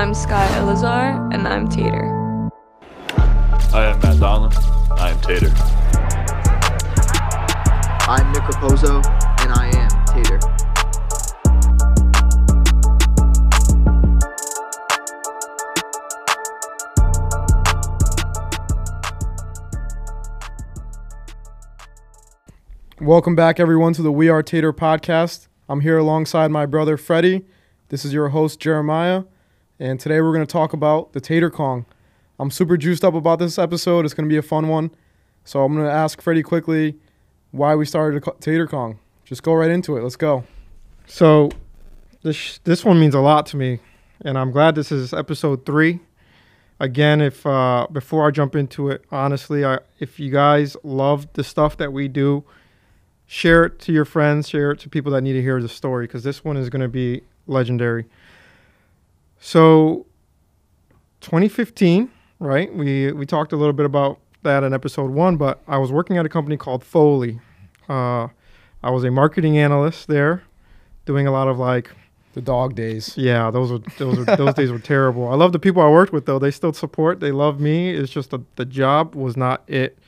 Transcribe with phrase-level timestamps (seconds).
[0.00, 2.06] I'm Sky Elazar, and I'm Tater.
[3.74, 4.50] I am Matt Donlin.
[4.98, 5.52] I am Tater.
[8.08, 9.04] I'm Nick Raposo,
[9.42, 10.40] and I am Tater.
[23.02, 25.48] Welcome back, everyone, to the We Are Tater podcast.
[25.68, 27.44] I'm here alongside my brother Freddie.
[27.90, 29.24] This is your host Jeremiah,
[29.80, 31.86] and today we're going to talk about the Tater Kong.
[32.38, 34.04] I'm super juiced up about this episode.
[34.04, 34.90] It's going to be a fun one.
[35.44, 36.96] So I'm going to ask Freddie quickly
[37.50, 38.98] why we started Tater Kong.
[39.24, 40.02] Just go right into it.
[40.02, 40.44] Let's go.
[41.06, 41.50] So
[42.22, 43.80] this this one means a lot to me,
[44.20, 46.00] and I'm glad this is episode three.
[46.78, 51.44] Again, if uh, before I jump into it, honestly, I, if you guys love the
[51.44, 52.44] stuff that we do,
[53.26, 56.06] share it to your friends, share it to people that need to hear the story,
[56.06, 58.06] because this one is going to be legendary.
[59.40, 60.06] So,
[61.22, 62.72] 2015, right?
[62.74, 66.18] We we talked a little bit about that in episode one, but I was working
[66.18, 67.40] at a company called Foley.
[67.88, 68.28] Uh,
[68.82, 70.42] I was a marketing analyst there,
[71.06, 71.90] doing a lot of like,
[72.34, 73.16] The dog days.
[73.16, 75.28] yeah, those were those were those days were terrible.
[75.28, 77.90] I love the people I worked with though; they still support, they love me.
[77.90, 79.98] It's just the the job was not it.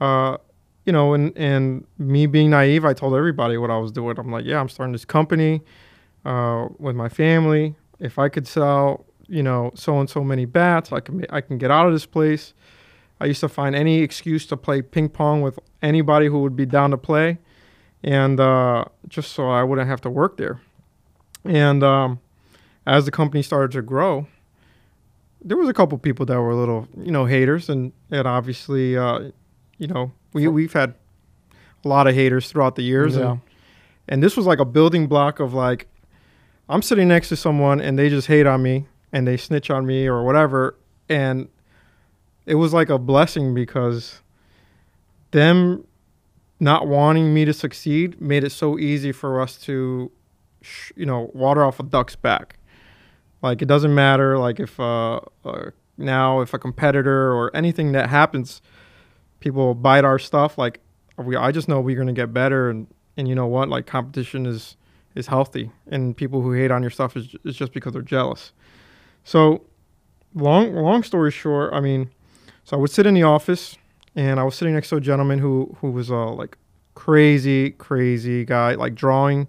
[0.00, 0.38] Uh,
[0.86, 4.16] you know, and and me being naive, I told everybody what I was doing.
[4.18, 5.62] I'm like, yeah, I'm starting this company
[6.24, 7.74] uh, with my family.
[8.00, 11.58] If I could sell, you know, so and so many bats, I can I can
[11.58, 12.54] get out of this place.
[13.20, 16.66] I used to find any excuse to play ping pong with anybody who would be
[16.66, 17.38] down to play,
[18.04, 20.60] and uh, just so I wouldn't have to work there.
[21.44, 22.20] And um,
[22.86, 24.26] as the company started to grow,
[25.42, 28.96] there was a couple people that were a little, you know, haters, and and obviously,
[28.96, 29.30] uh,
[29.78, 30.94] you know, we we've had
[31.84, 33.32] a lot of haters throughout the years, Yeah.
[33.32, 33.40] and
[34.08, 35.86] and this was like a building block of like,
[36.68, 39.86] I'm sitting next to someone and they just hate on me and they snitch on
[39.86, 40.76] me or whatever,
[41.08, 41.48] and
[42.46, 44.20] it was like a blessing because
[45.30, 45.86] them
[46.60, 50.10] not wanting me to succeed made it so easy for us to
[50.60, 52.58] sh- you know water off a duck's back.
[53.40, 58.08] Like it doesn't matter like if uh, uh now if a competitor or anything that
[58.08, 58.62] happens
[59.40, 60.80] people bite our stuff like
[61.16, 62.86] we i just know we're to get better and
[63.18, 63.68] and you know what?
[63.68, 64.76] Like competition is
[65.18, 68.52] is healthy and people who hate on your stuff is, is just because they're jealous
[69.24, 69.62] so
[70.34, 72.10] long long story short i mean
[72.64, 73.76] so i would sit in the office
[74.14, 76.56] and i was sitting next to a gentleman who who was uh like
[76.94, 79.48] crazy crazy guy like drawing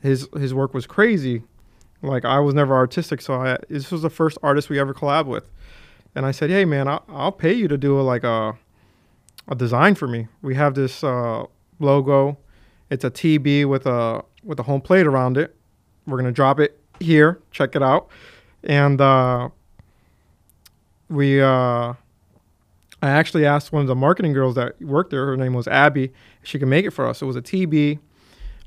[0.00, 1.42] his his work was crazy
[2.04, 5.26] like I was never artistic, so I this was the first artist we ever collab
[5.26, 5.50] with,
[6.14, 8.58] and I said, "Hey man, I'll, I'll pay you to do a, like a
[9.48, 10.28] a design for me.
[10.42, 11.44] We have this uh,
[11.78, 12.38] logo.
[12.90, 15.54] It's a TB with a with a home plate around it.
[16.06, 17.40] We're gonna drop it here.
[17.50, 18.08] Check it out,
[18.62, 19.48] and uh,
[21.08, 21.94] we uh,
[23.04, 25.26] I actually asked one of the marketing girls that worked there.
[25.26, 26.04] Her name was Abby.
[26.04, 27.20] If she could make it for us.
[27.20, 27.98] It was a TB.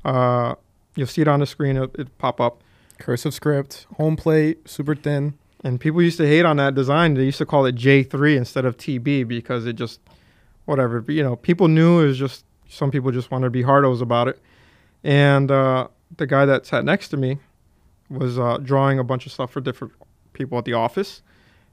[0.04, 0.54] Uh,
[0.94, 1.76] you'll see it on the screen.
[1.76, 2.62] It, it pop up.
[2.98, 5.34] Cursive script, home plate, super thin.
[5.64, 7.14] And people used to hate on that design.
[7.14, 9.98] They used to call it J3 instead of TB because it just,
[10.66, 11.00] whatever.
[11.00, 14.00] But, you know, people knew it was just, some people just wanted to be hardos
[14.00, 14.40] about it.
[15.04, 17.38] And uh, the guy that sat next to me
[18.10, 19.92] was uh, drawing a bunch of stuff for different
[20.32, 21.22] people at the office.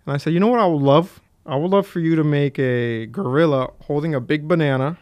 [0.05, 1.21] And I said, you know what I would love?
[1.45, 4.97] I would love for you to make a gorilla holding a big banana,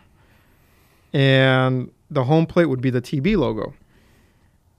[1.13, 3.73] and the home plate would be the TB logo.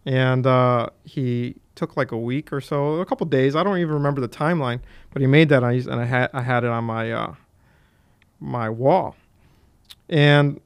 [0.04, 3.56] And uh, he took like a week or so, a couple days.
[3.56, 4.80] I don't even remember the timeline,
[5.12, 7.10] but he made that, and I, used- and I had I had it on my
[7.12, 7.34] uh,
[8.40, 9.16] my wall,
[10.10, 10.60] and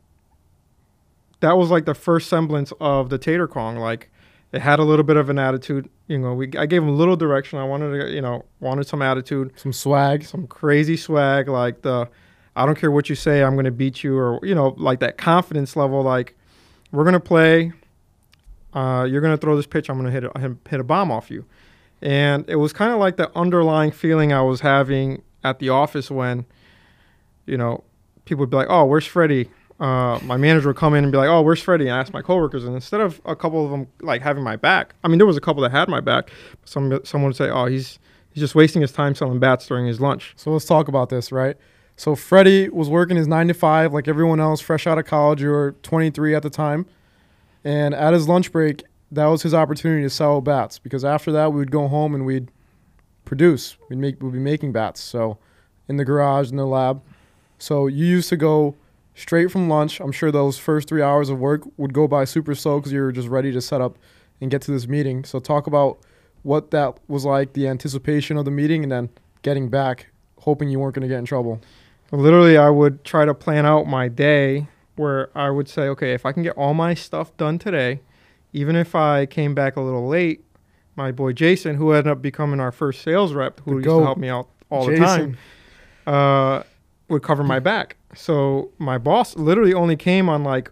[1.40, 3.76] that was like the first semblance of the Tater Kong.
[3.76, 4.10] Like
[4.52, 5.88] it had a little bit of an attitude.
[6.06, 7.58] You know, we I gave him a little direction.
[7.58, 10.24] I wanted to, you know, wanted some attitude, Some swag.
[10.24, 12.08] some crazy swag, like the
[12.56, 15.16] I don't care what you say, I'm gonna beat you, or you know, like that
[15.16, 16.02] confidence level.
[16.02, 16.36] Like
[16.90, 17.72] we're gonna play.
[18.74, 19.88] Uh, you're gonna throw this pitch.
[19.88, 21.44] I'm gonna hit a, hit a bomb off you,
[22.02, 26.10] and it was kind of like the underlying feeling I was having at the office
[26.10, 26.44] when,
[27.46, 27.84] you know,
[28.24, 31.18] people would be like, "Oh, where's Freddie?" Uh, my manager would come in and be
[31.18, 33.86] like, "Oh, where's Freddie?" And ask my coworkers, and instead of a couple of them
[34.00, 36.30] like having my back, I mean, there was a couple that had my back.
[36.64, 37.98] Some someone would say, "Oh, he's
[38.32, 41.30] he's just wasting his time selling bats during his lunch." So let's talk about this,
[41.30, 41.56] right?
[41.98, 45.42] So Freddie was working his nine to five like everyone else, fresh out of college.
[45.42, 46.86] You were 23 at the time.
[47.64, 51.52] And at his lunch break, that was his opportunity to sell bats because after that,
[51.52, 52.52] we would go home and we'd
[53.24, 53.76] produce.
[53.90, 55.00] We'd, make, we'd be making bats.
[55.00, 55.38] So
[55.88, 57.02] in the garage, in the lab.
[57.58, 58.76] So you used to go
[59.18, 60.00] straight from lunch.
[60.00, 63.00] I'm sure those first three hours of work would go by super slow because you
[63.00, 63.98] were just ready to set up
[64.40, 65.24] and get to this meeting.
[65.24, 65.98] So talk about
[66.42, 69.08] what that was like, the anticipation of the meeting, and then
[69.42, 70.06] getting back,
[70.40, 71.60] hoping you weren't going to get in trouble.
[72.10, 76.24] Literally, I would try to plan out my day where I would say, okay, if
[76.24, 78.00] I can get all my stuff done today,
[78.52, 80.42] even if I came back a little late,
[80.96, 83.98] my boy Jason, who ended up becoming our first sales rep, who The used goat.
[84.00, 85.36] to help me out all the time,
[86.06, 86.62] uh,
[87.08, 87.96] would cover my back.
[88.14, 90.70] So my boss literally only came on like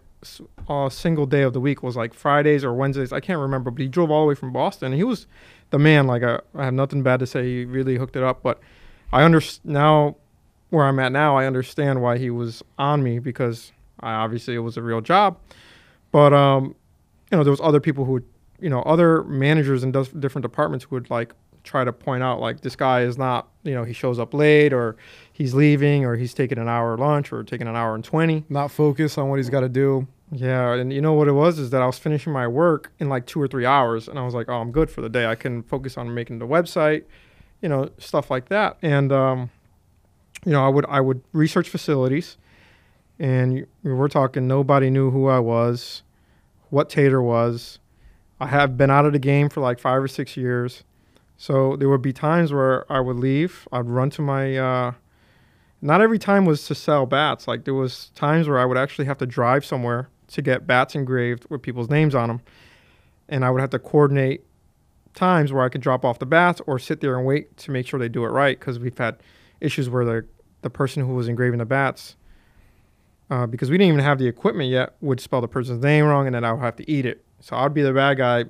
[0.69, 3.13] a single day of the week was like Fridays or Wednesdays.
[3.13, 4.91] I can't remember, but he drove all the way from Boston.
[4.93, 5.27] He was
[5.69, 6.07] the man.
[6.07, 7.43] Like I, I have nothing bad to say.
[7.43, 8.41] He really hooked it up.
[8.43, 8.59] But
[9.13, 10.15] I understand now
[10.69, 11.37] where I'm at now.
[11.37, 15.37] I understand why he was on me because I obviously it was a real job.
[16.11, 16.75] But um,
[17.31, 18.25] you know, there was other people who would,
[18.59, 21.33] you know, other managers in different departments who would like
[21.67, 24.73] try to point out like this guy is not, you know, he shows up late
[24.73, 24.95] or
[25.31, 28.45] he's leaving or he's taking an hour lunch or taking an hour and 20.
[28.49, 30.07] Not focused on what he's got to do.
[30.31, 33.07] Yeah, and you know what it was is that I was finishing my work in
[33.07, 35.25] like 2 or 3 hours and I was like, "Oh, I'm good for the day.
[35.25, 37.05] I can focus on making the website,
[37.61, 39.49] you know, stuff like that." And um
[40.45, 42.37] you know, I would I would research facilities
[43.19, 46.03] and we're talking nobody knew who I was,
[46.69, 47.79] what Tater was.
[48.39, 50.83] I have been out of the game for like 5 or 6 years.
[51.37, 54.93] So there would be times where I would leave, I'd run to my uh
[55.79, 57.47] not every time was to sell bats.
[57.47, 60.95] Like there was times where I would actually have to drive somewhere to get bats
[60.95, 62.41] engraved with people's names on them,
[63.29, 64.43] and I would have to coordinate
[65.13, 67.87] times where I could drop off the bats or sit there and wait to make
[67.87, 69.17] sure they do it right because we've had
[69.61, 70.25] issues where the
[70.63, 72.15] the person who was engraving the bats,
[73.29, 76.25] uh, because we didn't even have the equipment yet, would spell the person's name wrong,
[76.25, 77.23] and then I would have to eat it.
[77.39, 78.45] So I'd be the bad guy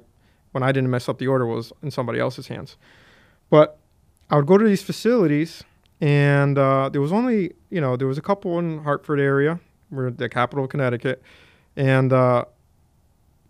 [0.52, 2.78] when I didn't mess up the order was in somebody else's hands.
[3.50, 3.78] But
[4.30, 5.64] I would go to these facilities
[6.02, 9.60] and uh, there was only you know there was a couple in Hartford area,
[9.90, 11.22] we're the capital of Connecticut,
[11.76, 12.46] and uh,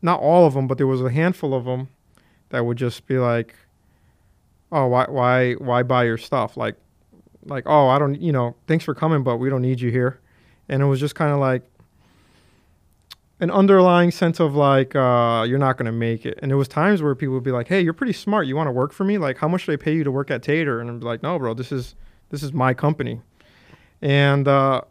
[0.02, 1.90] not all of them, but there was a handful of them
[2.50, 3.56] that would just be like,
[4.72, 6.76] oh why why why buy your stuff like
[7.46, 10.20] like oh I don't you know thanks for coming but we don't need you here,
[10.70, 11.64] and it was just kind of like
[13.40, 16.40] an underlying sense of like uh, you're not gonna make it.
[16.42, 18.48] And there was times where people would be like, "Hey, you're pretty smart.
[18.48, 19.18] You want to work for me?
[19.18, 21.38] Like, how much do they pay you to work at Tater?" And I'm like, "No,
[21.38, 21.54] bro.
[21.54, 21.96] This is
[22.30, 23.22] this is my company."
[24.02, 24.82] And uh,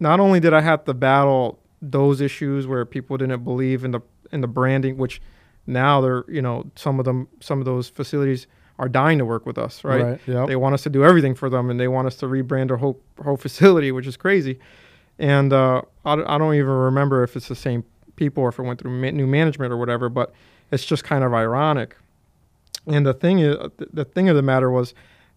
[0.00, 4.00] not only did I have to battle those issues where people didn't believe in the
[4.32, 5.20] in the branding, which
[5.66, 8.46] now they're you know some of them some of those facilities
[8.78, 10.20] are dying to work with us, right?
[10.26, 10.48] Yep.
[10.48, 12.76] They want us to do everything for them, and they want us to rebrand our
[12.76, 14.60] whole whole facility, which is crazy.
[15.18, 17.84] And uh, I, I don't even remember if it's the same
[18.16, 20.32] people or if it went through ma- new management or whatever, but
[20.70, 21.96] it's just kind of ironic.
[22.86, 24.94] And the thing is, uh, the thing of the matter was,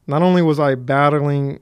[0.08, 1.60] not only was I battling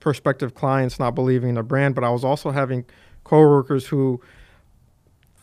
[0.00, 2.84] prospective clients not believing in the brand, but I was also having
[3.24, 4.20] coworkers who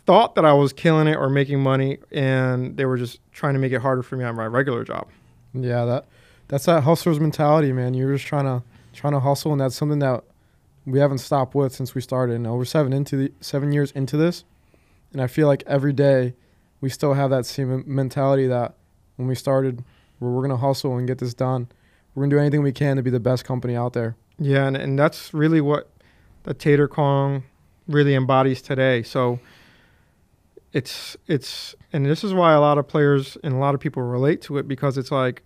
[0.05, 3.59] thought that I was killing it or making money, and they were just trying to
[3.59, 5.07] make it harder for me on my regular job.
[5.53, 6.05] Yeah, that
[6.47, 7.93] that's that hustler's mentality, man.
[7.93, 10.23] You're just trying to trying to hustle, and that's something that
[10.85, 12.35] we haven't stopped with since we started.
[12.35, 14.43] And we're seven into the seven years into this,
[15.13, 16.33] and I feel like every day
[16.81, 18.75] we still have that same mentality that
[19.15, 19.83] when we started,
[20.19, 21.67] we're gonna hustle and get this done.
[22.13, 24.15] We're gonna do anything we can to be the best company out there.
[24.39, 25.89] Yeah, and, and that's really what
[26.43, 27.43] the Tater Kong
[27.87, 29.03] really embodies today.
[29.03, 29.39] So
[30.73, 34.01] it's it's and this is why a lot of players and a lot of people
[34.01, 35.43] relate to it because it's like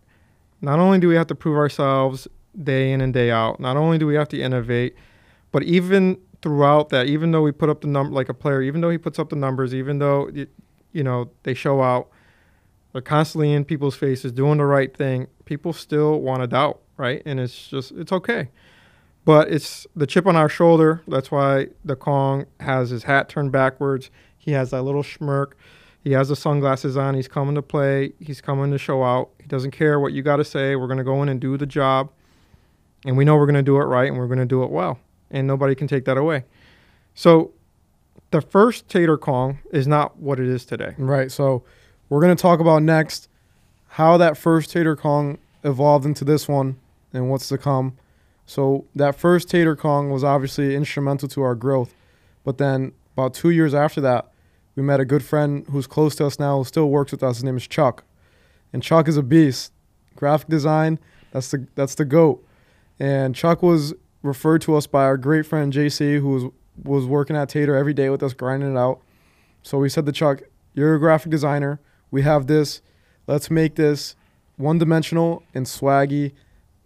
[0.61, 2.27] not only do we have to prove ourselves
[2.63, 4.95] day in and day out, not only do we have to innovate,
[5.51, 8.81] but even throughout that, even though we put up the number like a player, even
[8.81, 10.29] though he puts up the numbers, even though
[10.91, 12.09] you know they show out,
[12.93, 15.27] they're constantly in people's faces doing the right thing.
[15.45, 17.21] People still want to doubt, right?
[17.25, 18.49] And it's just it's okay.
[19.25, 21.01] But it's the chip on our shoulder.
[21.07, 24.09] That's why the Kong has his hat turned backwards.
[24.37, 25.57] He has that little smirk.
[26.01, 27.15] He has the sunglasses on.
[27.15, 28.13] He's coming to play.
[28.21, 29.31] He's coming to show out.
[29.41, 30.77] He doesn't care what you got to say.
[30.77, 32.09] We're going to go in and do the job.
[33.05, 34.71] And we know we're going to do it right and we're going to do it
[34.71, 34.99] well.
[35.29, 36.45] And nobody can take that away.
[37.13, 37.51] So
[38.31, 40.95] the first Tater Kong is not what it is today.
[40.97, 41.31] Right.
[41.31, 41.63] So
[42.09, 43.29] we're gonna talk about next
[43.89, 46.77] how that first Tater Kong evolved into this one
[47.13, 47.97] and what's to come.
[48.45, 51.93] So that first Tater Kong was obviously instrumental to our growth,
[52.45, 54.31] but then about two years after that,
[54.75, 57.37] we met a good friend who's close to us now, who still works with us.
[57.37, 58.03] His name is Chuck,
[58.71, 59.73] and Chuck is a beast.
[60.15, 60.99] Graphic design,
[61.31, 62.43] that's the that's the goat.
[62.99, 63.93] And Chuck was
[64.27, 66.43] referred to us by our great friend JC, who was
[66.83, 68.99] was working at Tater every day with us, grinding it out.
[69.63, 70.43] So we said to Chuck,
[70.75, 71.79] "You're a graphic designer.
[72.11, 72.81] We have this.
[73.25, 74.15] Let's make this
[74.57, 76.33] one-dimensional and swaggy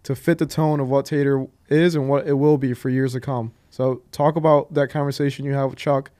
[0.02, 3.12] to fit the tone of what Tater is and what it will be for years
[3.12, 6.10] to come." So talk about that conversation you had with Chuck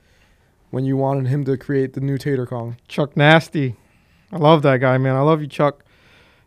[0.69, 2.77] when you wanted him to create the new Tater Kong.
[2.87, 3.75] Chuck Nasty.
[4.31, 5.15] I love that guy, man.
[5.15, 5.83] I love you, Chuck.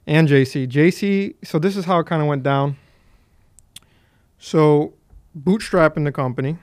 [0.07, 0.69] and JC.
[0.69, 1.35] JC.
[1.43, 2.77] So this is how it kind of went down.
[4.39, 4.95] So
[5.39, 6.59] bootstrapping the company.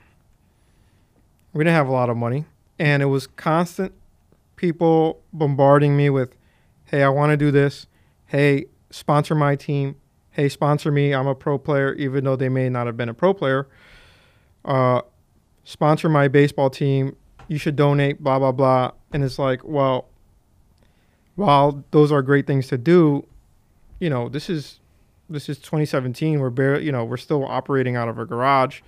[1.52, 2.46] We didn't have a lot of money,
[2.78, 3.92] and it was constant
[4.56, 6.36] people bombarding me with,
[6.86, 7.86] "Hey, I want to do this.
[8.26, 9.96] Hey, sponsor my team.
[10.30, 11.14] Hey, sponsor me.
[11.14, 13.68] I'm a pro player, even though they may not have been a pro player.
[14.64, 15.02] Uh,
[15.62, 17.16] sponsor my baseball team.
[17.46, 18.22] You should donate.
[18.22, 20.08] Blah blah blah." And it's like, well,
[21.36, 23.26] while those are great things to do,
[24.00, 24.80] you know, this is
[25.34, 26.40] this is 2017.
[26.40, 28.80] We're barely, you know, we're still operating out of a garage,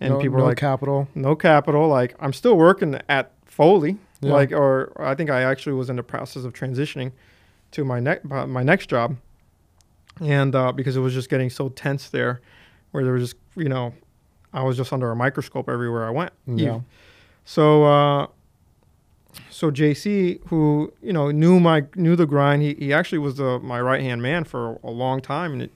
[0.00, 1.06] and no, people no are like, capital.
[1.14, 1.86] no capital.
[1.86, 3.98] Like I'm still working at Foley.
[4.20, 4.32] Yeah.
[4.32, 7.12] Like, or I think I actually was in the process of transitioning
[7.72, 9.16] to my next my next job,
[10.20, 12.40] and uh, because it was just getting so tense there,
[12.90, 13.94] where there was just you know,
[14.52, 16.32] I was just under a microscope everywhere I went.
[16.46, 16.80] Yeah.
[17.44, 18.26] So uh,
[19.50, 23.58] so JC, who you know knew my knew the grind, he, he actually was the,
[23.58, 25.72] my right hand man for a long time, and it,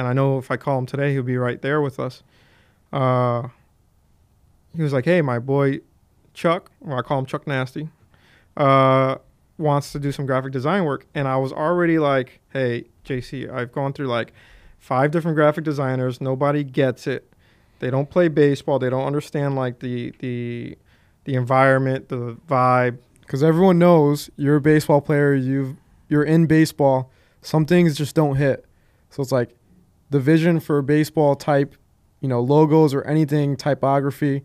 [0.00, 2.22] and I know if I call him today, he'll be right there with us.
[2.90, 3.48] Uh,
[4.74, 5.80] he was like, "Hey, my boy
[6.32, 7.90] Chuck, or I call him Chuck Nasty,
[8.56, 9.16] uh,
[9.58, 13.72] wants to do some graphic design work," and I was already like, "Hey, JC, I've
[13.72, 14.32] gone through like
[14.78, 16.18] five different graphic designers.
[16.18, 17.30] Nobody gets it.
[17.80, 18.78] They don't play baseball.
[18.78, 20.78] They don't understand like the the
[21.24, 22.96] the environment, the vibe.
[23.20, 25.34] because everyone knows you're a baseball player.
[25.34, 25.76] You
[26.08, 27.10] you're in baseball.
[27.42, 28.64] Some things just don't hit.
[29.10, 29.54] So it's like
[30.10, 31.76] the vision for baseball type,
[32.20, 34.42] you know, logos or anything typography.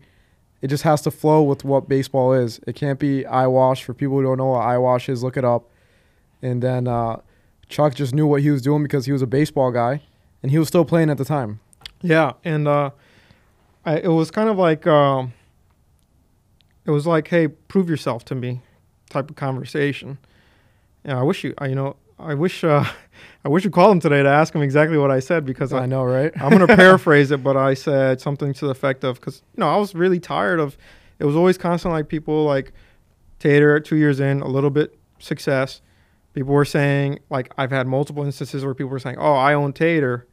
[0.62, 2.60] It just has to flow with what baseball is.
[2.66, 3.84] It can't be eyewash.
[3.84, 5.68] For people who don't know what eyewash is, look it up.
[6.40, 7.20] And then uh,
[7.68, 10.02] Chuck just knew what he was doing because he was a baseball guy,
[10.42, 11.60] and he was still playing at the time.
[12.02, 12.90] Yeah, and uh,
[13.84, 15.32] I, it was kind of like um,
[16.84, 18.60] it was like, hey, prove yourself to me,
[19.10, 20.18] type of conversation.
[21.04, 22.84] Yeah, I wish you, I, you know, I wish, uh,
[23.44, 25.84] I wish you called him today to ask him exactly what I said because I
[25.84, 26.32] I, know, right?
[26.40, 29.60] I'm going to paraphrase it, but I said something to the effect of, because you
[29.60, 30.76] know, I was really tired of.
[31.18, 32.72] It was always constant, like people like
[33.38, 35.80] Tater, two years in, a little bit success.
[36.34, 39.72] People were saying, like, I've had multiple instances where people were saying, "Oh, I own
[39.72, 40.26] Tater,"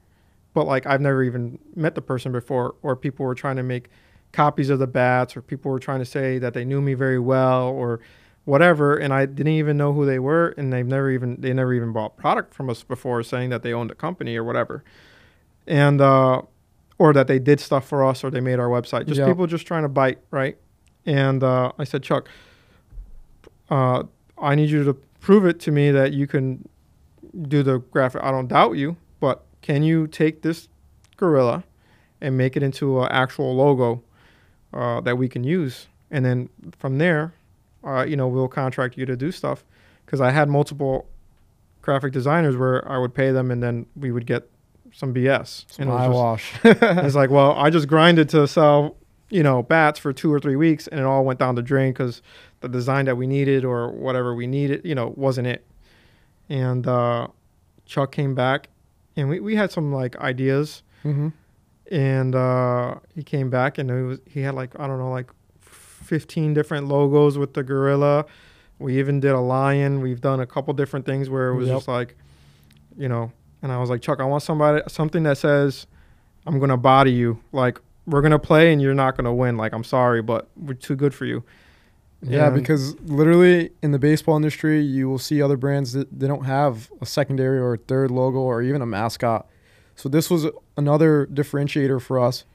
[0.53, 3.89] but like I've never even met the person before, or people were trying to make
[4.33, 7.19] copies of the bats, or people were trying to say that they knew me very
[7.19, 8.01] well, or
[8.45, 11.73] whatever, and I didn't even know who they were, and they've never even they never
[11.73, 14.83] even bought product from us before, saying that they owned a company or whatever,
[15.67, 16.41] and uh,
[16.97, 19.07] or that they did stuff for us, or they made our website.
[19.07, 19.27] Just Yep.
[19.27, 20.57] people just trying to bite, right?
[21.05, 22.29] And uh, I said, Chuck,
[23.69, 24.03] uh,
[24.37, 26.67] I need you to prove it to me that you can
[27.41, 28.21] do the graphic.
[28.23, 30.67] I don't doubt you, but can you take this
[31.17, 31.63] gorilla
[32.21, 34.03] and make it into an actual logo
[34.73, 35.87] uh, that we can use?
[36.11, 37.33] And then from there,
[37.85, 39.63] uh, you know, we'll contract you to do stuff.
[40.05, 41.07] Because I had multiple
[41.81, 44.49] graphic designers where I would pay them, and then we would get
[44.93, 45.65] some BS.
[45.71, 46.53] Some and it eyewash.
[46.63, 48.95] it's like, well, I just grinded to sell,
[49.29, 51.93] you know, bats for two or three weeks, and it all went down the drain
[51.93, 52.21] because
[52.61, 55.65] the design that we needed or whatever we needed, you know, wasn't it.
[56.49, 57.27] And uh,
[57.85, 58.69] Chuck came back,
[59.15, 61.29] and we, we had some like ideas, hmm
[61.91, 65.29] and uh, he came back, and it was he had like I don't know like
[66.03, 68.25] fifteen different logos with the gorilla.
[68.79, 70.01] We even did a lion.
[70.01, 71.77] We've done a couple different things where it was Yep.
[71.77, 72.15] just like,
[72.97, 73.31] you know,
[73.61, 75.87] and I was like, Chuck, I want somebody something that says,
[76.45, 77.39] I'm gonna body you.
[77.51, 79.55] Like we're gonna play and you're not gonna win.
[79.57, 81.43] Like I'm sorry, but we're too good for you.
[82.21, 86.27] Yeah, And- because literally in the baseball industry, you will see other brands that they
[86.27, 89.47] don't have a secondary or a third logo or even a mascot.
[89.95, 92.45] So this was another differentiator for us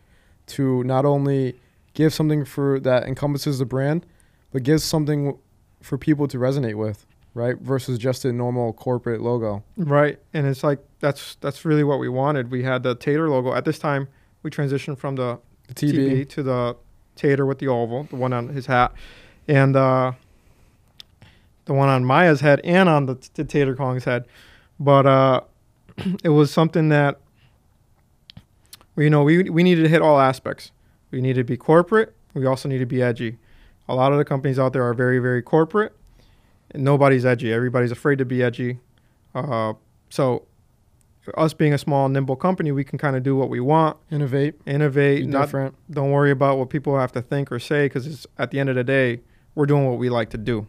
[0.49, 1.55] to not only
[1.99, 4.07] give something for that encompasses the brand,
[4.53, 5.37] but gives something
[5.83, 7.59] for people to resonate with, right?
[7.59, 9.65] Versus just a normal corporate logo.
[9.77, 12.53] Right, and it's like that's that's really what we wanted.
[12.53, 14.07] We had the Tater logo at this time.
[14.45, 16.29] We transitioned from the The TB, TB.
[16.31, 16.77] to the
[17.17, 18.93] Tater with the oval, the one on his hat,
[19.49, 20.13] and uh,
[21.65, 24.25] the one on Maya's head and on the, the Tater Kong's head.
[24.79, 25.41] But uh,
[26.23, 27.19] it was something that
[28.95, 30.71] we, you know we we needed to hit all aspects.
[31.11, 32.15] We need to be corporate.
[32.35, 33.39] We also need to be edgy.
[33.89, 35.95] A lot of the companies out there are very very corporate.
[36.71, 37.53] And nobody's edgy.
[37.53, 38.79] Everybody's afraid to be edgy.
[39.35, 39.75] Uh,
[40.11, 40.45] so
[41.37, 44.65] us being a small nimble company, we can kind of do what we want, Innovate,
[44.65, 45.75] be innovate, not different.
[45.91, 48.69] don't worry about what people have to think or say because it's at the end
[48.71, 49.21] of the day
[49.55, 50.67] we're doing what we like to do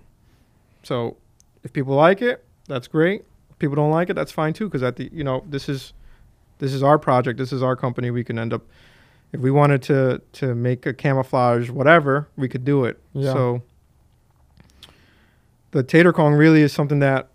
[0.83, 1.15] so
[1.63, 4.83] if people like it that's great if people don't like it that's fine too because
[4.83, 5.93] at the you know this is
[6.57, 8.63] this is our project this is our company we can end up
[9.31, 13.33] if we wanted to to make a camouflage whatever we could do it Yeah.
[13.33, 13.61] so
[15.71, 17.29] the tater kong really is something that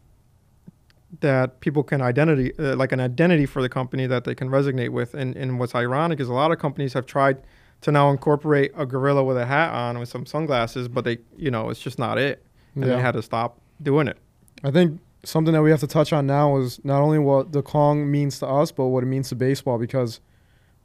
[1.21, 4.89] that people can identity uh, like an identity for the company that they can resonate
[4.91, 5.15] with.
[5.15, 7.39] And and what's ironic is a lot of companies have tried
[7.83, 11.51] to now incorporate a gorilla with a hat on with some sunglasses, but they you
[11.53, 12.97] know it's just not it, and Yeah.
[12.97, 14.19] they had to stop doing it.
[14.65, 17.63] I think something that we have to touch on now is not only what the
[17.63, 19.79] Kong means to us, but what it means to baseball.
[19.79, 20.21] Because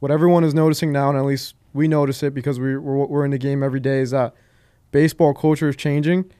[0.00, 3.24] what everyone is noticing now, and at least we notice it because we, we're, we're
[3.24, 4.34] in the game every day, is that
[4.90, 6.30] baseball culture is changing.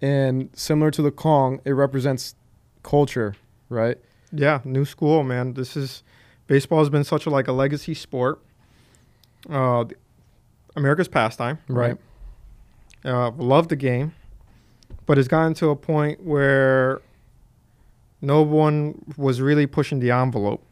[0.00, 2.34] And similar to the Kong, it represents
[2.82, 3.34] culture,
[3.68, 3.96] right?
[4.32, 5.54] Yeah, new school, man.
[5.54, 6.02] This is
[6.48, 8.40] baseball has been such a like a legacy sport.
[9.48, 9.84] Uh,
[10.74, 11.96] America's pastime, Right.
[13.04, 14.14] Uh, love the game,
[15.06, 17.00] but it's gotten to a point where
[18.20, 20.64] no one was really pushing the envelope.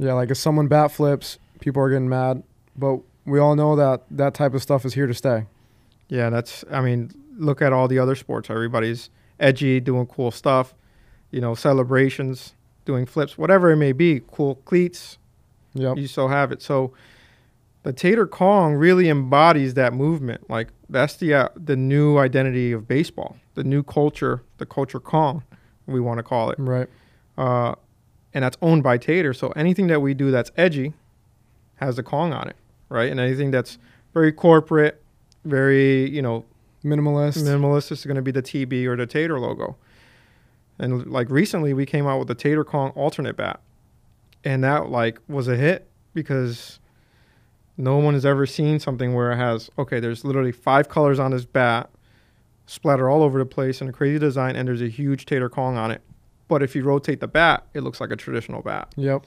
[0.00, 2.42] Yeah, like if someone bat flips, people are getting mad.
[2.76, 5.44] But we all know that that type of stuff is here to stay.
[6.08, 6.64] Yeah, that's.
[6.70, 8.48] I mean, look at all the other sports.
[8.48, 10.74] Everybody's edgy, doing cool stuff.
[11.30, 12.54] You know, celebrations,
[12.86, 14.22] doing flips, whatever it may be.
[14.32, 15.18] Cool cleats,
[15.74, 15.98] Yep.
[15.98, 16.62] you still have it.
[16.62, 16.92] So
[17.82, 20.48] the Tater Kong really embodies that movement.
[20.48, 25.42] Like that's the uh, the new identity of baseball, the new culture, the culture Kong,
[25.86, 26.58] we want to call it.
[26.58, 26.88] Right.
[27.36, 27.74] Uh,
[28.32, 29.34] and that's owned by Tater.
[29.34, 30.94] So anything that we do that's edgy
[31.76, 32.56] has a Kong on it,
[32.88, 33.10] right?
[33.10, 33.78] And anything that's
[34.12, 35.02] very corporate,
[35.44, 36.44] very you know
[36.84, 37.42] Minimalist.
[37.42, 39.76] minimalist is going to be the TB or the Tater logo.
[40.78, 43.60] And like recently, we came out with the Tater Kong alternate bat,
[44.44, 46.80] and that like was a hit because
[47.76, 50.00] no one has ever seen something where it has okay.
[50.00, 51.90] There's literally five colors on this bat,
[52.66, 55.76] splatter all over the place in a crazy design, and there's a huge Tater Kong
[55.76, 56.00] on it.
[56.50, 58.92] But if you rotate the bat, it looks like a traditional bat.
[58.96, 59.24] yep.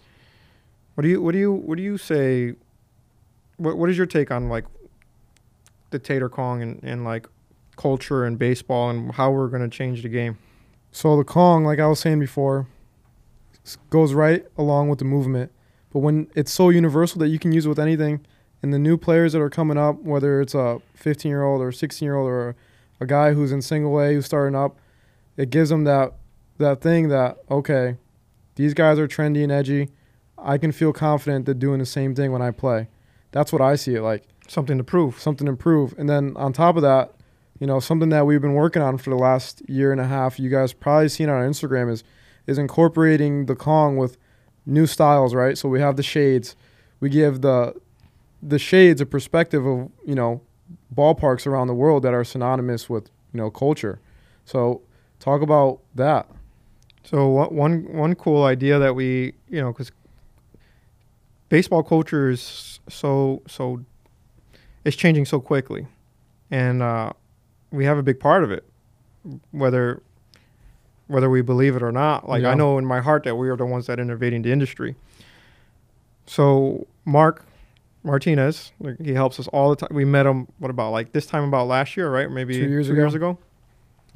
[0.96, 2.54] What do you what do you what do you say?
[3.56, 4.66] What what is your take on like
[5.92, 7.28] the Tater Kong and, and like
[7.78, 10.38] culture and baseball and how we're gonna change the game?
[10.92, 12.68] So the Kong, like I was saying before,
[13.90, 15.50] goes right along with the movement.
[15.94, 18.26] But when it's so universal that you can use it with anything,
[18.62, 21.72] and the new players that are coming up, whether it's a 15 year old or
[21.72, 22.58] 16 year old or
[23.00, 24.78] a guy who's in single A who's starting up,
[25.38, 26.16] it gives them that
[26.58, 27.98] that thing that okay,
[28.56, 29.90] these guys are trendy and edgy.
[30.38, 32.90] I can feel confident that doing the same thing when I play.
[33.32, 35.20] That's what I see it like Something to prove.
[35.20, 35.96] something to prove.
[35.98, 37.14] And then on top of that,
[37.60, 40.38] you know, something that we've been working on for the last year and a half,
[40.40, 42.04] you guys probably seen on our Instagram is
[42.46, 44.18] is incorporating the Kong with
[44.66, 45.58] new styles, right?
[45.58, 46.56] So we have the shades.
[47.00, 47.74] We give the
[48.42, 50.42] the shades a perspective of, you know,
[50.94, 54.02] ballparks around the world that are synonymous with, you know, culture.
[54.44, 54.82] So
[55.20, 56.30] talk about that.
[57.04, 59.92] So one one one cool idea that we you know because
[61.50, 63.84] baseball culture is so so
[64.86, 65.88] it's changing so quickly,
[66.52, 67.12] and uh,
[67.72, 68.66] we have a big part of it,
[69.52, 70.02] whether
[71.08, 72.28] whether we believe it or not.
[72.28, 72.52] Like Yeah.
[72.52, 74.96] I know in my heart that we are the ones that are innovating the industry.
[76.26, 77.44] So Mark
[78.04, 79.90] Martinez, like, he helps us all the time.
[79.96, 82.32] We met him what about like this time about last year, right?
[82.32, 83.02] Maybe Two years two ago.
[83.02, 83.38] years ago.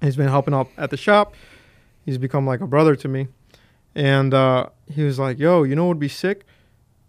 [0.01, 1.33] He's been helping out at the shop.
[2.07, 3.27] He's become like a brother to me.
[3.93, 6.45] And uh, he was like, yo, you know what would be sick?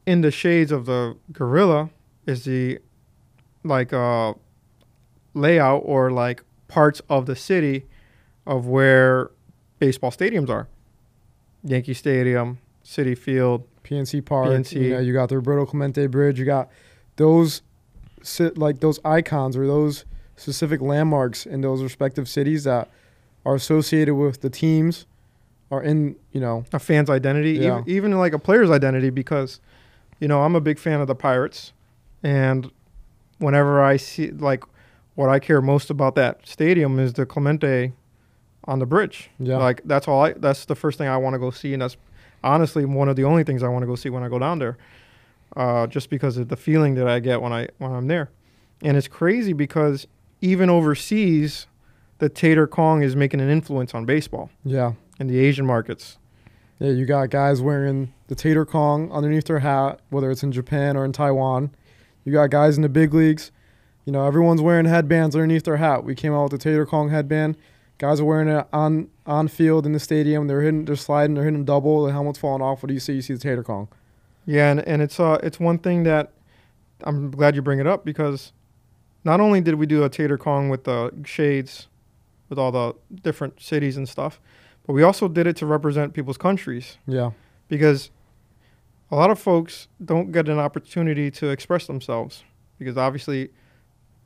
[0.06, 1.90] In the shades of the gorilla
[2.26, 2.80] is the
[3.62, 4.34] like uh,
[5.34, 7.87] layout or like parts of the city
[8.44, 9.30] of where
[9.78, 10.66] baseball stadiums are.
[11.62, 13.68] Yankee Stadium, Citi Field.
[13.84, 14.48] PNC Park.
[14.48, 14.72] PNC.
[14.72, 16.40] You, know, you got the Roberto Clemente Bridge.
[16.40, 16.70] You got
[17.14, 17.62] those,
[18.56, 22.90] like those icons or those specific landmarks in those respective cities that
[23.48, 25.06] are associated with the teams,
[25.70, 27.78] are in you know a fan's identity, Yeah.
[27.80, 29.61] even, even like a player's identity, because,
[30.20, 31.72] you know, I'm a big fan of the Pirates,
[32.22, 32.70] and
[33.38, 34.64] whenever I see like
[35.14, 37.92] what I care most about that stadium is the Clemente
[38.64, 39.30] on the bridge.
[39.38, 39.56] Yeah.
[39.56, 40.22] like that's all.
[40.24, 41.96] I that's the first thing I want to go see, and that's
[42.44, 44.58] honestly one of the only things I want to go see when I go down
[44.58, 44.76] there,
[45.56, 48.28] uh, just because of the feeling that I get when I when I'm there,
[48.82, 50.06] and it's crazy because
[50.40, 51.66] even overseas,
[52.18, 56.18] the Tater Kong is making an influence on baseball yeah in the Asian markets.
[56.78, 56.90] yeah.
[56.90, 61.04] You got guys wearing the Tater Kong underneath their hat, whether it's in Japan or
[61.04, 61.70] in Taiwan.
[62.24, 63.50] You got guys in the big leagues.
[64.04, 66.04] You know everyone's wearing headbands underneath their hat.
[66.04, 67.57] We came out with the Tater Kong headband.
[67.98, 70.46] Guys are wearing it on on field in the stadium.
[70.46, 72.04] They're hitting, they're sliding, they're hitting double.
[72.04, 72.83] The helmet's falling off.
[72.83, 73.14] What do you see?
[73.14, 73.88] You see the Tater Kong.
[74.46, 76.33] Yeah, and, and it's uh it's one thing that
[77.02, 78.52] I'm glad you bring it up because
[79.24, 81.88] not only did we do a Tater Kong with the shades,
[82.48, 84.40] with all the different cities and stuff,
[84.87, 87.30] but we also did it to represent people's countries Yeah.
[87.68, 88.11] because
[89.11, 92.44] a lot of folks don't get an opportunity to express themselves
[92.78, 93.50] because obviously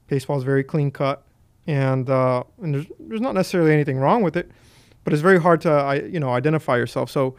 [0.09, 1.25] baseball is very clean cut
[1.67, 4.51] and uh, and there's there's not necessarily anything wrong with it,
[5.05, 7.09] but it's very hard to I you know identify yourself.
[7.11, 7.37] So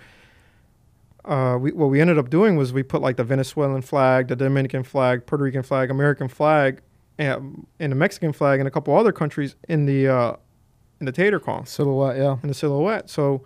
[1.25, 4.35] uh, we, what we ended up doing was we put like the Venezuelan flag, the
[4.35, 6.81] Dominican flag, Puerto Rican flag, American flag,
[7.17, 10.33] and, and the Mexican flag, and a couple other countries in the uh,
[10.99, 12.37] in the Tater Kong Silhouette, yeah.
[12.41, 13.09] in the silhouette.
[13.09, 13.43] So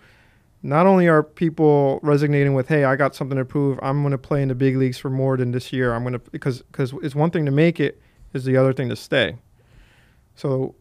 [0.64, 3.80] not only are people resonating with, "Hey, I got something to prove.
[3.82, 5.94] I'm going to play in the big leagues for more than this year.
[5.94, 8.02] I'm going to because because it's one thing to make it,
[8.34, 9.38] is the other thing to stay."
[10.36, 10.76] So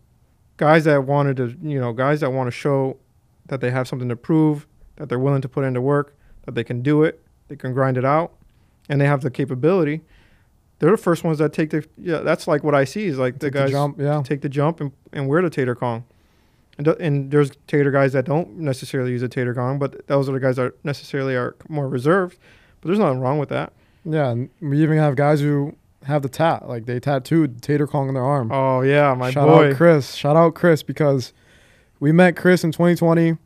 [0.57, 2.99] guys that wanted to, you know, guys that want to show
[3.47, 6.65] that they have something to prove, that they're willing to put into work, that they
[6.65, 8.33] can do it, they can grind it out,
[8.89, 10.03] and they have the capability.
[10.79, 12.19] They're the first ones that take the yeah.
[12.19, 14.23] That's like what I see is like the Take the guys jump, yeah.
[14.23, 16.05] take the jump and, and wear the tater kong.
[16.79, 20.33] And, and there's tater guys that don't necessarily use a tater kong, but those are
[20.33, 22.39] the guys that necessarily are more reserved.
[22.81, 23.73] But there's nothing wrong with that.
[24.05, 28.09] Yeah, and we even have guys who have the tat, like they tattooed Tater Kong
[28.09, 28.53] on their arm.
[28.53, 29.71] Oh yeah, my Shout boy.
[29.71, 30.15] out Chris.
[30.15, 31.33] Shout out Chris because
[31.99, 33.37] we met Chris in 2020.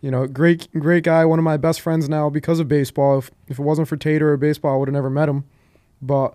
[0.00, 1.24] You know, great, great guy.
[1.24, 3.18] One of my best friends now because of baseball.
[3.18, 5.44] If, if it wasn't for Tater or baseball, I would have never met him.
[6.00, 6.34] But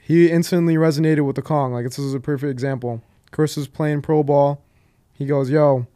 [0.00, 1.74] he instantly resonated with the Kong.
[1.74, 3.02] Like this is a perfect example.
[3.30, 4.62] Chris is playing pro ball.
[5.18, 5.86] He goes, "Yo,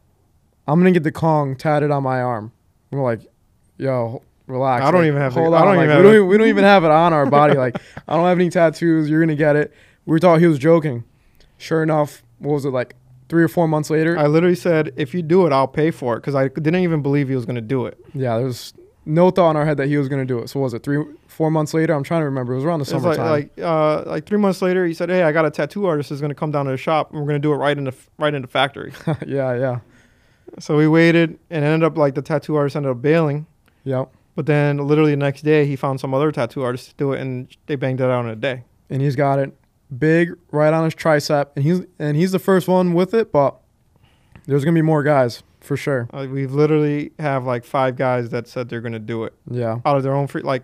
[0.67, 2.51] I'm gonna get the Kong tatted on my arm."
[2.91, 3.21] We're like,
[3.77, 5.65] "Yo, relax." I don't Like, even have Hold I on.
[5.67, 7.55] don't like, even we, don't even, we don't even have it on our body.
[7.55, 9.09] Like I don't have any tattoos.
[9.09, 9.73] You're gonna get it.
[10.05, 11.03] We thought he was joking.
[11.57, 12.95] Sure enough, what was it like?
[13.29, 16.15] Three or four months later, I literally said, if you do it, I'll pay for
[16.15, 17.97] it because I didn't even believe he was to do it.
[18.13, 18.73] yeah, there's
[19.05, 20.49] no thought in our head that he was gonna do it.
[20.49, 21.93] So was it three, four months later?
[21.93, 22.53] I'm trying to remember.
[22.53, 23.29] It was around the It was summertime.
[23.29, 26.09] like like uh, like three months later, he said, "Hey, I got a tattoo artist
[26.09, 27.77] who's going to come down to the shop and we're going to do it right
[27.77, 28.93] in the right in the factory."
[29.27, 29.79] yeah, yeah,
[30.59, 33.45] so we waited and ended up like the tattoo artist ended up bailing.
[33.83, 34.09] yep.
[34.35, 37.21] But then literally the next day, he found some other tattoo artist to do it,
[37.21, 38.63] and they banged it out in a day.
[38.89, 39.53] And he's got it
[39.95, 43.31] big right on his tricep, and he's and he's the first one with it.
[43.31, 43.55] But
[44.47, 46.07] there's gonna be more guys for sure.
[46.13, 49.97] Uh, we've literally have like five guys that said they're gonna do it Yeah, out
[49.97, 50.41] of their own free.
[50.41, 50.63] Like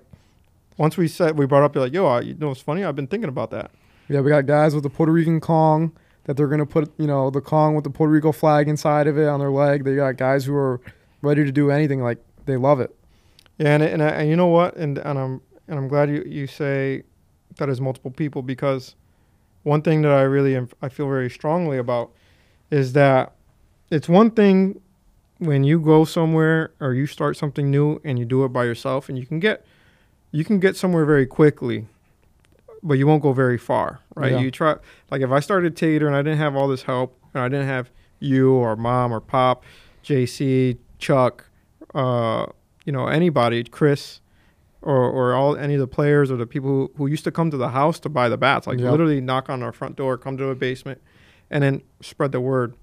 [0.77, 2.83] once we said we brought up, you're like, yo, I, you know what's funny?
[2.83, 3.71] I've been thinking about that.
[4.07, 4.21] yeah.
[4.21, 5.91] We got guys with the Puerto Rican Kong
[6.25, 9.17] that they're gonna put, you know, the Kong with the Puerto Rico flag inside of
[9.17, 9.83] it on their leg.
[9.83, 10.79] They got guys who are
[11.21, 12.01] ready to do anything.
[12.01, 12.95] Like they love it.
[13.57, 14.75] Yeah, and and, and you know what?
[14.77, 17.03] And and I'm and I'm glad you you say
[17.57, 18.95] that is multiple people because
[19.63, 22.11] one thing that I really am, I feel very strongly about
[22.71, 23.33] is that
[23.91, 24.79] it's one thing
[25.39, 29.09] when you go somewhere or you start something new and you do it by yourself
[29.09, 29.65] and you can get
[30.31, 31.87] you can get somewhere very quickly
[32.83, 34.39] but you won't go very far right Yeah.
[34.39, 34.75] you try
[35.09, 37.67] like if i started tater and i didn't have all this help and i didn't
[37.67, 39.63] have you or mom or pop
[40.03, 41.45] jc chuck
[41.95, 42.45] uh
[42.85, 44.21] you know anybody chris
[44.81, 47.51] or, or all any of the players or the people who, who used to come
[47.51, 48.91] to the house to buy the bats like Yeah.
[48.91, 51.01] literally knock on our front door come to the basement
[51.49, 52.75] and then spread the word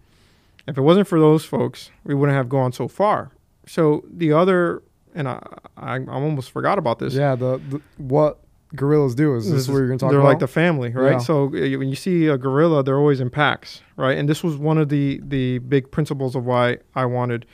[0.66, 3.30] if it wasn't for those folks we wouldn't have gone so far
[3.66, 4.82] so the other
[5.14, 5.40] and i
[5.76, 8.38] i, I almost forgot about this Yeah, the, the what
[8.74, 10.12] gorillas do is this, is- what you're gonna talk about.
[10.12, 10.28] they're about?
[10.28, 11.12] like the family, right?
[11.12, 11.18] Yeah.
[11.18, 14.18] So uh, when you see a gorilla, they're always in packs, right?
[14.18, 17.46] And this was one of the the big principles of why I wanted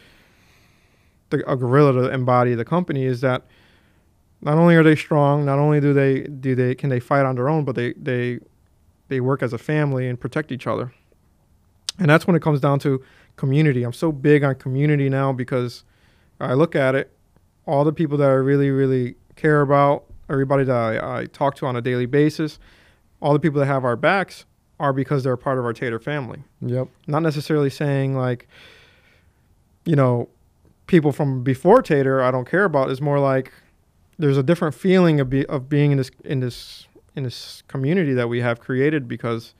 [1.30, 3.42] the, a gorilla to embody the company is that
[4.40, 7.36] not only are they strong, not only do they do they can they fight on
[7.36, 8.38] their own, but they they
[9.08, 10.92] they work as a family and protect each other.
[12.02, 13.00] And that's when it comes down to
[13.36, 13.84] community.
[13.84, 15.84] I'm so big on community now because
[16.40, 17.12] I look at it,
[17.64, 21.66] all the people that I really really care about, everybody that I, I talk to
[21.66, 22.58] on a daily basis,
[23.20, 24.46] all the people that have our backs
[24.80, 26.42] are because they're part of our Tater family.
[26.60, 26.88] Yep.
[27.06, 28.48] Not necessarily saying like,
[29.84, 30.28] you know,
[30.88, 32.90] people from before Tater I don't care about.
[32.90, 33.52] It's more like
[34.18, 38.12] there's a different feeling of, be, of being in this in this in this community
[38.14, 39.54] that we have created because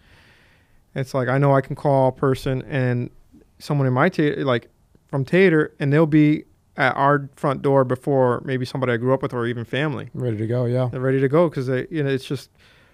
[0.95, 3.11] it's like I know I can call a person and
[3.59, 4.69] someone in my Tater like
[5.09, 6.45] from Tater and they'll be
[6.77, 10.39] at our front door before maybe somebody I grew up with or even family Ready
[10.39, 10.65] to go.
[10.65, 10.89] Yeah.
[10.91, 12.51] they're ready to go because they you know it's just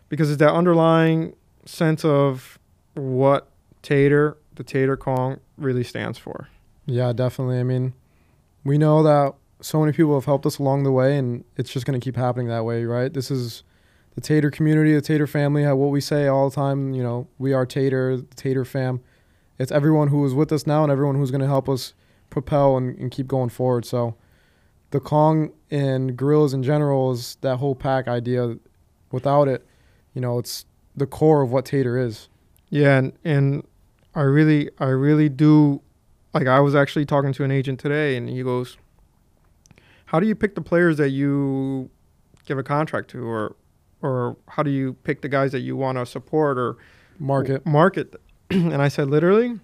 [0.08, 1.34] because it's that underlying
[1.64, 2.58] sense of
[2.94, 3.48] what
[3.82, 6.48] tater the tater kong really stands for
[6.86, 7.60] Yeah, definitely.
[7.60, 7.92] I mean,
[8.64, 11.84] we know that so many people have helped us along the way, and it's just
[11.84, 13.12] going to keep happening that way, right?
[13.12, 13.62] This is
[14.18, 17.52] the Tater community, the Tater family, what we say all the time, you know, we
[17.52, 19.00] are Tater, Tater fam.
[19.58, 21.94] It's everyone who is with us now, and everyone who's going to help us
[22.28, 23.86] propel and, and keep going forward.
[23.86, 24.16] So,
[24.90, 28.56] the Kong and gorillas in general is that whole pack idea.
[29.12, 29.64] Without it,
[30.14, 30.64] you know, it's
[30.96, 32.28] the core of what Tater is.
[32.70, 33.64] yeah and and
[34.14, 35.80] i really i really do
[36.34, 38.76] like i was actually talking to an agent today and he goes
[40.06, 41.88] how do you pick the players that you
[42.46, 43.54] give a contract to or
[44.02, 46.76] or how do you pick the guys that you want to support or
[47.18, 47.66] Market.
[47.66, 48.14] market
[48.50, 49.58] and i said literally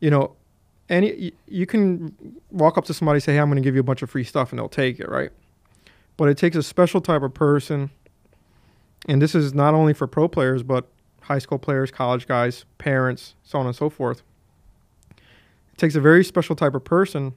[0.00, 0.32] you know
[0.88, 2.14] any y- you can
[2.50, 4.24] walk up to somebody say, "Hey, I'm going to give you a bunch of free
[4.24, 5.30] stuff," and they'll take it, right?
[6.16, 7.90] But it takes a special type of person,
[9.06, 10.86] and this is not only for pro players, but
[11.20, 14.22] high school players, college guys, parents, so on and so forth.
[15.18, 17.34] It takes a very special type of person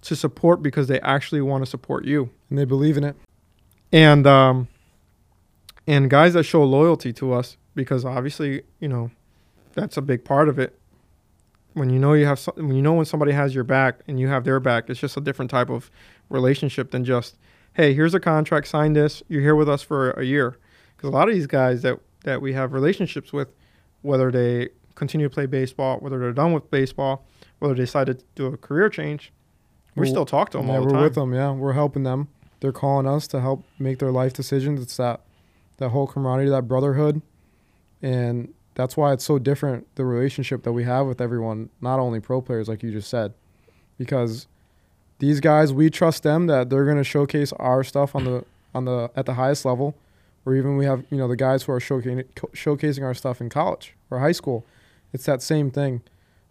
[0.00, 3.16] to support because they actually want to support you, And they believe in it.
[3.92, 4.68] and um,
[5.86, 9.10] and guys that show loyalty to us because obviously you know
[9.74, 10.78] that's a big part of it
[11.74, 14.18] when you know you have some, when you know when somebody has your back and
[14.20, 15.90] you have their back it's just a different type of
[16.30, 17.36] relationship than just
[17.74, 20.56] hey here's a contract sign this you're here with us for a year
[20.96, 23.48] because a lot of these guys that that we have relationships with
[24.02, 27.26] whether they continue to play baseball whether they're done with baseball
[27.58, 29.32] whether they decide to do a career change
[29.96, 31.34] we Well, still talk to them yeah, all the we're time with them.
[31.34, 32.26] Yeah, we're helping them.
[32.58, 34.82] They're calling us to help make their life decisions.
[34.82, 35.20] It's that
[35.78, 37.22] that whole camaraderie, that brotherhood,
[38.02, 42.20] and that's why it's so different the relationship that we have with everyone, not only
[42.20, 43.32] pro players like you just said,
[43.98, 44.46] because
[45.18, 48.84] these guys we trust them that they're going to showcase our stuff on the on
[48.84, 49.94] the at the highest level,
[50.44, 53.48] or even we have you know the guys who are showcasing showcasing our stuff in
[53.48, 54.64] college or high school.
[55.12, 56.02] It's that same thing,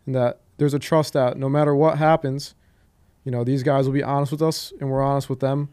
[0.06, 2.56] and that there's a trust that no matter what happens,
[3.26, 5.70] you know these guys will be honest with us and we're honest with them.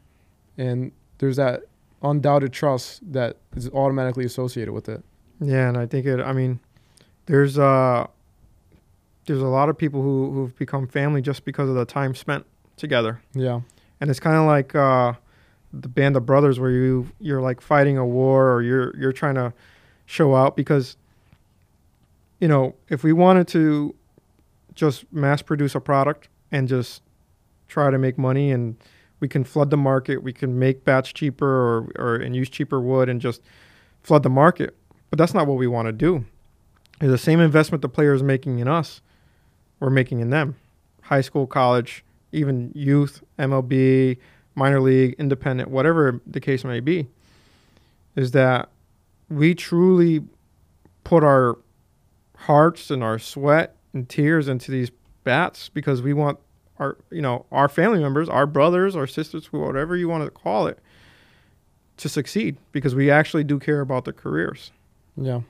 [0.58, 1.62] And there's that
[2.02, 5.02] undoubted trust that is automatically associated with it
[5.40, 6.20] Yeah, and I think it.
[6.20, 6.60] I mean,
[7.26, 8.06] there's uh,
[9.26, 12.46] there's a lot of people who who've become family just because of the time spent
[12.76, 13.60] together, yeah
[14.00, 15.12] and it's kind of like uh,
[15.72, 19.34] the band of brothers where you you're like fighting a war or you're you're trying
[19.34, 19.52] to
[20.06, 20.96] show out because
[22.40, 23.94] you know if we wanted to
[24.74, 27.02] just mass produce a product and just
[27.68, 28.76] try to make money and
[29.20, 32.80] we can flood the market we can make bats cheaper or, or and use cheaper
[32.80, 33.42] wood and just
[34.02, 34.76] flood the market.
[35.10, 36.24] But that's not what we want to do.
[37.00, 39.00] It's the same investment the players making in us
[39.78, 40.56] we're making in them.
[41.02, 44.18] High school college even youth mlb
[44.54, 47.08] minor league independent whatever the case may be
[48.16, 48.68] is that
[49.28, 50.22] we truly
[51.04, 51.58] put our
[52.36, 54.90] hearts and our sweat and tears into these
[55.24, 56.38] bats because we want
[56.80, 60.66] our you know our family members our brothers our sisters whatever you want to call
[60.66, 60.78] it
[61.98, 64.72] to succeed because we actually do care about their careers.
[65.16, 65.42] Yeah.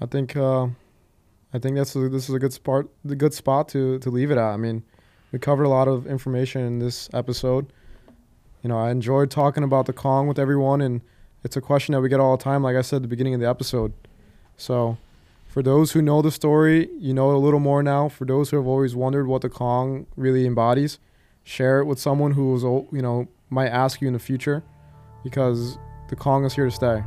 [0.00, 0.68] I think uh
[1.52, 4.30] i think that's a, this is a good spot the good spot to to leave
[4.30, 4.52] it at.
[4.52, 4.82] I mean
[5.30, 7.70] we covered a lot of information in this episode.
[8.62, 11.02] You know i enjoyed talking about the kong with everyone and
[11.44, 13.34] it's a question that we get all the time like i said at the beginning
[13.34, 13.92] of the episode.
[14.56, 14.96] So
[15.58, 18.08] for those who know the story, you know it a little more now.
[18.08, 21.00] For those who have always wondered what the Kong really embodies,
[21.42, 24.62] share it with someone who was, you know, might ask you in the future,
[25.24, 25.76] because
[26.10, 27.02] the Kong is here to stay.